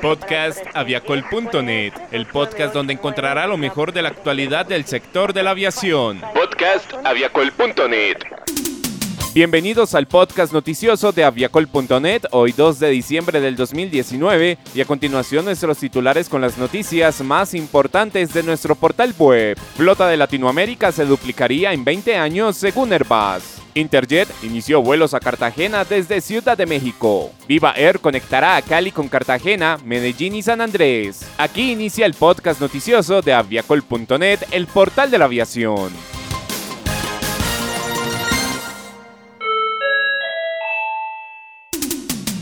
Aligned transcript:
Podcast 0.00 0.64
aviacol.net, 0.74 1.92
el 2.10 2.26
podcast 2.26 2.72
donde 2.72 2.94
encontrará 2.94 3.46
lo 3.46 3.58
mejor 3.58 3.92
de 3.92 4.02
la 4.02 4.08
actualidad 4.08 4.64
del 4.66 4.86
sector 4.86 5.32
de 5.32 5.42
la 5.42 5.50
aviación. 5.50 6.22
Podcast 6.34 6.92
aviacol.net. 7.04 8.16
Bienvenidos 9.34 9.94
al 9.94 10.06
podcast 10.06 10.52
noticioso 10.52 11.12
de 11.12 11.22
aviacol.net, 11.22 12.22
hoy 12.32 12.52
2 12.52 12.80
de 12.80 12.88
diciembre 12.88 13.40
del 13.40 13.54
2019, 13.56 14.58
y 14.74 14.80
a 14.80 14.84
continuación 14.86 15.44
nuestros 15.44 15.78
titulares 15.78 16.28
con 16.28 16.40
las 16.40 16.58
noticias 16.58 17.20
más 17.20 17.54
importantes 17.54 18.32
de 18.32 18.42
nuestro 18.42 18.74
portal 18.74 19.14
web. 19.18 19.56
Flota 19.76 20.08
de 20.08 20.16
Latinoamérica 20.16 20.90
se 20.90 21.04
duplicaría 21.04 21.72
en 21.72 21.84
20 21.84 22.16
años 22.16 22.56
según 22.56 22.92
Airbus. 22.92 23.59
Interjet 23.74 24.28
inició 24.42 24.82
vuelos 24.82 25.14
a 25.14 25.20
Cartagena 25.20 25.84
desde 25.84 26.20
Ciudad 26.20 26.56
de 26.56 26.66
México. 26.66 27.32
Viva 27.46 27.72
Air 27.76 28.00
conectará 28.00 28.56
a 28.56 28.62
Cali 28.62 28.90
con 28.90 29.08
Cartagena, 29.08 29.78
Medellín 29.84 30.34
y 30.34 30.42
San 30.42 30.60
Andrés. 30.60 31.26
Aquí 31.38 31.72
inicia 31.72 32.06
el 32.06 32.14
podcast 32.14 32.60
noticioso 32.60 33.22
de 33.22 33.32
aviacol.net, 33.32 34.40
el 34.50 34.66
portal 34.66 35.10
de 35.10 35.18
la 35.18 35.26
aviación. 35.26 36.19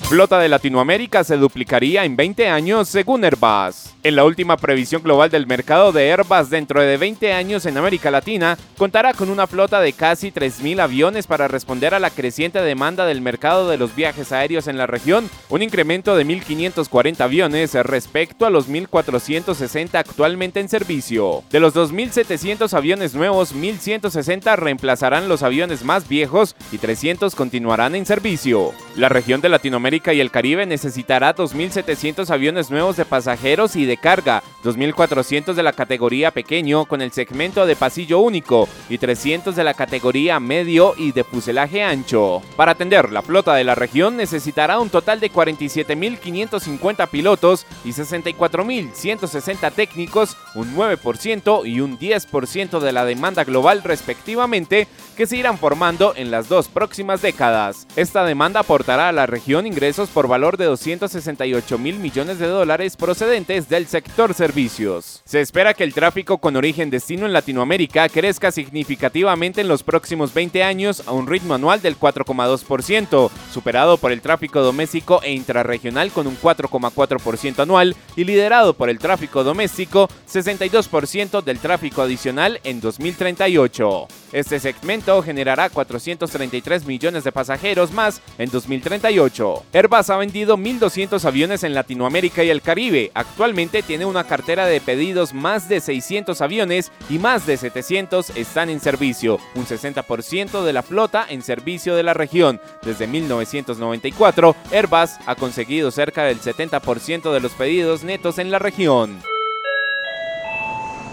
Flota 0.08 0.38
de 0.38 0.48
Latinoamérica 0.48 1.22
se 1.22 1.36
duplicaría 1.36 2.06
en 2.06 2.16
20 2.16 2.48
años 2.48 2.88
según 2.88 3.26
Airbus. 3.26 3.92
En 4.02 4.16
la 4.16 4.24
última 4.24 4.56
previsión 4.56 5.02
global 5.02 5.28
del 5.28 5.46
mercado 5.46 5.92
de 5.92 6.10
Airbus 6.10 6.48
dentro 6.48 6.80
de 6.80 6.96
20 6.96 7.34
años 7.34 7.66
en 7.66 7.76
América 7.76 8.10
Latina, 8.10 8.56
contará 8.78 9.12
con 9.12 9.28
una 9.28 9.46
flota 9.46 9.80
de 9.80 9.92
casi 9.92 10.32
3.000 10.32 10.80
aviones 10.80 11.26
para 11.26 11.46
responder 11.46 11.92
a 11.92 11.98
la 11.98 12.08
creciente 12.08 12.62
demanda 12.62 13.04
del 13.04 13.20
mercado 13.20 13.68
de 13.68 13.76
los 13.76 13.94
viajes 13.94 14.32
aéreos 14.32 14.66
en 14.66 14.78
la 14.78 14.86
región, 14.86 15.28
un 15.50 15.60
incremento 15.60 16.16
de 16.16 16.24
1.540 16.24 17.20
aviones 17.20 17.74
respecto 17.74 18.46
a 18.46 18.50
los 18.50 18.70
1.460 18.70 19.94
actualmente 19.96 20.60
en 20.60 20.70
servicio. 20.70 21.42
De 21.50 21.60
los 21.60 21.74
2.700 21.74 22.72
aviones 22.72 23.14
nuevos, 23.14 23.54
1.160 23.54 24.56
reemplazarán 24.56 25.28
los 25.28 25.42
aviones 25.42 25.84
más 25.84 26.08
viejos 26.08 26.56
y 26.72 26.78
300 26.78 27.34
continuarán 27.34 27.94
en 27.94 28.06
servicio. 28.06 28.72
La 28.96 29.10
región 29.10 29.42
de 29.42 29.50
Latinoamérica 29.50 29.97
y 30.06 30.20
el 30.20 30.30
Caribe 30.30 30.64
necesitará 30.64 31.34
2.700 31.34 32.30
aviones 32.30 32.70
nuevos 32.70 32.96
de 32.96 33.04
pasajeros 33.04 33.74
y 33.74 33.84
de 33.84 33.96
carga, 33.96 34.42
2.400 34.64 35.54
de 35.54 35.62
la 35.62 35.72
categoría 35.72 36.30
pequeño 36.30 36.84
con 36.84 37.02
el 37.02 37.10
segmento 37.10 37.66
de 37.66 37.74
pasillo 37.74 38.20
único 38.20 38.68
y 38.88 38.98
300 38.98 39.56
de 39.56 39.64
la 39.64 39.74
categoría 39.74 40.38
medio 40.40 40.94
y 40.96 41.10
de 41.12 41.24
fuselaje 41.24 41.82
ancho. 41.82 42.42
Para 42.56 42.72
atender 42.72 43.10
la 43.10 43.22
flota 43.22 43.54
de 43.54 43.64
la 43.64 43.74
región 43.74 44.16
necesitará 44.16 44.78
un 44.78 44.88
total 44.88 45.18
de 45.18 45.32
47.550 45.32 47.08
pilotos 47.08 47.66
y 47.84 47.90
64.160 47.90 49.72
técnicos, 49.72 50.36
un 50.54 50.76
9% 50.76 51.66
y 51.66 51.80
un 51.80 51.98
10% 51.98 52.78
de 52.78 52.92
la 52.92 53.04
demanda 53.04 53.42
global 53.44 53.82
respectivamente, 53.82 54.86
que 55.16 55.26
se 55.26 55.36
irán 55.36 55.58
formando 55.58 56.12
en 56.14 56.30
las 56.30 56.48
dos 56.48 56.68
próximas 56.68 57.20
décadas. 57.20 57.88
Esta 57.96 58.24
demanda 58.24 58.60
aportará 58.60 59.08
a 59.08 59.12
la 59.12 59.26
región 59.26 59.66
ingresos 59.66 59.87
por 59.96 60.28
valor 60.28 60.58
de 60.58 60.66
268 60.66 61.78
mil 61.78 61.98
millones 61.98 62.38
de 62.38 62.46
dólares 62.46 62.94
procedentes 62.94 63.70
del 63.70 63.86
sector 63.86 64.34
servicios. 64.34 65.22
Se 65.24 65.40
espera 65.40 65.72
que 65.72 65.82
el 65.82 65.94
tráfico 65.94 66.36
con 66.38 66.56
origen 66.56 66.90
destino 66.90 67.24
en 67.24 67.32
Latinoamérica 67.32 68.06
crezca 68.10 68.52
significativamente 68.52 69.62
en 69.62 69.68
los 69.68 69.82
próximos 69.82 70.34
20 70.34 70.62
años 70.62 71.02
a 71.06 71.12
un 71.12 71.26
ritmo 71.26 71.54
anual 71.54 71.80
del 71.80 71.98
4,2%, 71.98 73.30
superado 73.50 73.96
por 73.96 74.12
el 74.12 74.20
tráfico 74.20 74.60
doméstico 74.60 75.22
e 75.22 75.32
intrarregional 75.32 76.12
con 76.12 76.26
un 76.26 76.38
4,4% 76.38 77.60
anual 77.60 77.96
y 78.14 78.24
liderado 78.24 78.74
por 78.74 78.90
el 78.90 78.98
tráfico 78.98 79.42
doméstico 79.42 80.10
62% 80.30 81.42
del 81.42 81.60
tráfico 81.60 82.02
adicional 82.02 82.60
en 82.62 82.80
2038. 82.80 84.06
Este 84.32 84.60
segmento 84.60 85.22
generará 85.22 85.70
433 85.70 86.84
millones 86.84 87.24
de 87.24 87.32
pasajeros 87.32 87.90
más 87.92 88.20
en 88.36 88.50
2038. 88.50 89.64
Airbus 89.78 90.10
ha 90.10 90.16
vendido 90.16 90.56
1.200 90.56 91.24
aviones 91.24 91.62
en 91.62 91.72
Latinoamérica 91.72 92.42
y 92.42 92.50
el 92.50 92.62
Caribe. 92.62 93.12
Actualmente 93.14 93.84
tiene 93.84 94.06
una 94.06 94.24
cartera 94.24 94.66
de 94.66 94.80
pedidos 94.80 95.32
más 95.32 95.68
de 95.68 95.80
600 95.80 96.40
aviones 96.40 96.90
y 97.08 97.20
más 97.20 97.46
de 97.46 97.56
700 97.56 98.30
están 98.30 98.70
en 98.70 98.80
servicio, 98.80 99.38
un 99.54 99.66
60% 99.66 100.64
de 100.64 100.72
la 100.72 100.82
flota 100.82 101.26
en 101.28 101.42
servicio 101.42 101.94
de 101.94 102.02
la 102.02 102.12
región. 102.12 102.60
Desde 102.82 103.06
1994, 103.06 104.56
Airbus 104.72 105.10
ha 105.26 105.36
conseguido 105.36 105.92
cerca 105.92 106.24
del 106.24 106.40
70% 106.40 107.32
de 107.32 107.38
los 107.38 107.52
pedidos 107.52 108.02
netos 108.02 108.40
en 108.40 108.50
la 108.50 108.58
región. 108.58 109.20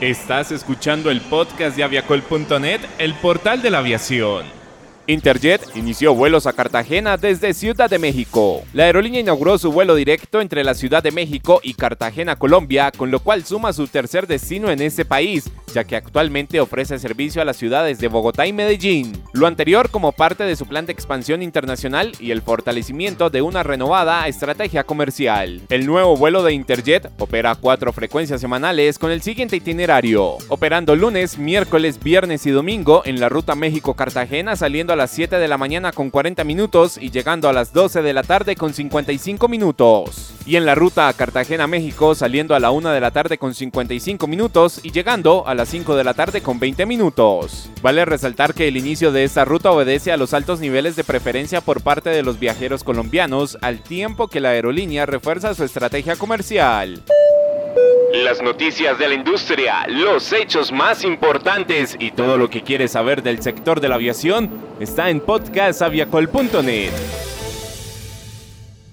Estás 0.02 0.52
escuchando 0.52 1.12
el 1.12 1.22
podcast 1.22 1.78
de 1.78 1.84
aviacol.net, 1.84 2.82
el 2.98 3.14
portal 3.14 3.62
de 3.62 3.70
la 3.70 3.78
aviación. 3.78 4.65
Interjet 5.08 5.62
inició 5.76 6.16
vuelos 6.16 6.48
a 6.48 6.54
Cartagena 6.54 7.18
desde 7.18 7.54
Ciudad 7.54 7.92
de 7.92 8.00
México. 8.00 8.64
La 8.74 8.86
aerolínea 8.86 9.20
inauguró 9.20 9.60
su 9.60 9.72
vuelo 9.72 9.94
directo 9.94 10.42
entre 10.42 10.64
la 10.64 10.74
Ciudad 10.74 11.04
de 11.04 11.12
México 11.12 11.60
y 11.62 11.76
Cartagena, 11.76 12.38
Colombia, 12.38 12.92
con 12.92 13.12
lo 13.12 13.20
cual 13.20 13.46
suma 13.46 13.72
su 13.72 13.88
tercer 13.88 14.26
destino 14.26 14.72
en 14.72 14.82
ese 14.82 15.06
país, 15.06 15.52
ya 15.76 15.84
que 15.84 15.96
actualmente 15.96 16.60
ofrece 16.60 16.98
servicio 16.98 17.40
a 17.40 17.46
las 17.46 17.58
ciudades 17.58 18.00
de 18.00 18.08
Bogotá 18.08 18.48
y 18.48 18.54
Medellín. 18.54 19.14
Lo 19.34 19.46
anterior 19.46 19.92
como 19.92 20.12
parte 20.12 20.44
de 20.44 20.56
su 20.56 20.66
plan 20.66 20.88
de 20.88 20.94
expansión 20.94 21.44
internacional 21.44 22.14
y 22.20 22.32
el 22.32 22.42
fortalecimiento 22.42 23.30
de 23.30 23.44
una 23.44 23.62
renovada 23.62 24.28
estrategia 24.28 24.86
comercial. 24.86 25.62
El 25.70 25.86
nuevo 25.86 26.18
vuelo 26.18 26.42
de 26.42 26.54
Interjet 26.54 27.12
opera 27.20 27.54
cuatro 27.54 27.94
frecuencias 27.94 28.42
semanales 28.42 28.98
con 28.98 29.12
el 29.12 29.22
siguiente 29.22 29.58
itinerario, 29.58 30.38
operando 30.48 30.96
lunes, 30.96 31.38
miércoles, 31.38 32.00
viernes 32.02 32.48
y 32.48 32.50
domingo 32.50 33.04
en 33.06 33.20
la 33.20 33.30
ruta 33.30 33.54
México-Cartagena 33.54 34.56
saliendo 34.56 34.94
a 34.94 34.95
las 34.96 35.12
7 35.12 35.38
de 35.38 35.48
la 35.48 35.58
mañana 35.58 35.92
con 35.92 36.10
40 36.10 36.44
minutos 36.44 36.98
y 36.98 37.12
llegando 37.12 37.50
a 37.50 37.54
las 37.54 37.74
12 37.74 38.02
de 38.02 38.14
la 38.14 38.24
tarde 38.24 38.56
con 38.56 38.74
55 38.74 39.48
minutos. 39.48 40.34
Y 40.46 40.58
en 40.58 40.66
la 40.66 40.76
ruta 40.76 41.08
a 41.08 41.14
Cartagena, 41.14 41.66
México, 41.66 42.14
saliendo 42.14 42.54
a 42.54 42.60
la 42.60 42.72
1 42.72 42.90
de 42.90 43.00
la 43.00 43.12
tarde 43.12 43.38
con 43.38 43.54
55 43.54 44.28
minutos 44.28 44.80
y 44.84 44.92
llegando 44.92 45.48
a 45.48 45.56
las 45.56 45.70
5 45.70 45.96
de 45.96 46.04
la 46.04 46.14
tarde 46.14 46.42
con 46.42 46.60
20 46.60 46.86
minutos. 46.86 47.70
Vale 47.82 48.06
resaltar 48.06 48.54
que 48.54 48.68
el 48.68 48.78
inicio 48.78 49.12
de 49.12 49.24
esta 49.24 49.46
ruta 49.46 49.72
obedece 49.72 50.12
a 50.12 50.18
los 50.18 50.34
altos 50.34 50.60
niveles 50.60 50.96
de 50.96 51.04
preferencia 51.04 51.62
por 51.62 51.82
parte 51.82 52.10
de 52.10 52.24
los 52.24 52.40
viajeros 52.40 52.84
colombianos, 52.84 53.58
al 53.62 53.82
tiempo 53.82 54.28
que 54.28 54.40
la 54.40 54.50
aerolínea 54.50 55.06
refuerza 55.06 55.56
su 55.56 55.64
estrategia 55.64 56.16
comercial. 56.16 57.04
Las 58.24 58.42
noticias 58.42 58.98
de 58.98 59.10
la 59.10 59.14
industria, 59.14 59.86
los 59.90 60.32
hechos 60.32 60.72
más 60.72 61.04
importantes 61.04 61.98
y 62.00 62.12
todo 62.12 62.38
lo 62.38 62.50
que 62.50 62.62
quieres 62.62 62.92
saber 62.92 63.22
del 63.22 63.42
sector 63.42 63.82
de 63.82 63.90
la 63.90 63.96
aviación 63.96 64.50
está 64.80 65.10
en 65.10 65.20
podcastaviacol.net. 65.20 67.35